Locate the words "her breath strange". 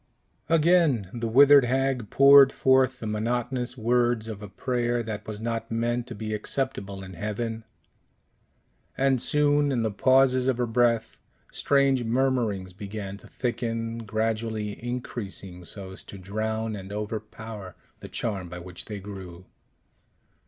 10.57-12.03